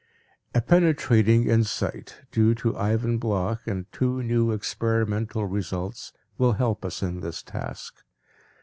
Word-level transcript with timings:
A 0.55 0.61
penetrating 0.61 1.47
insight 1.47 2.21
due 2.31 2.55
to 2.55 2.75
Ivan 2.75 3.19
Bloch 3.19 3.67
and 3.67 3.85
two 3.91 4.23
new 4.23 4.49
experimental 4.51 5.45
results 5.45 6.11
will 6.39 6.53
help 6.53 6.83
us 6.83 7.03
in 7.03 7.19
this 7.19 7.43
task. 7.43 8.01